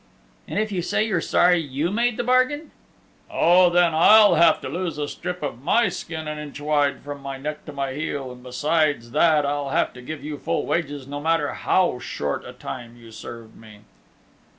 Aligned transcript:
'""And 0.47 0.57
if 0.57 0.71
you 0.71 0.81
say 0.81 1.03
you're 1.05 1.21
sorry 1.21 1.59
you 1.59 1.91
made 1.91 2.17
the 2.17 2.23
bargain?" 2.23 2.71
"Oh, 3.29 3.69
then 3.69 3.93
I'll 3.93 4.33
have 4.33 4.59
to 4.61 4.67
lose 4.67 4.97
a 4.97 5.07
strip 5.07 5.43
of 5.43 5.61
my 5.61 5.89
skin 5.89 6.27
an 6.27 6.39
inch 6.39 6.59
wide 6.59 7.03
from 7.03 7.21
my 7.21 7.37
neck 7.37 7.65
to 7.65 7.71
my 7.71 7.93
heel, 7.93 8.31
and 8.31 8.41
besides 8.41 9.11
that 9.11 9.45
I'll 9.45 9.69
have 9.69 9.93
to 9.93 10.01
give 10.01 10.23
you 10.23 10.39
full 10.39 10.65
wages 10.65 11.05
no 11.07 11.19
matter 11.21 11.53
how 11.53 11.99
short 11.99 12.43
a 12.45 12.53
time 12.53 12.97
you 12.97 13.11
served 13.11 13.55
me." 13.55 13.81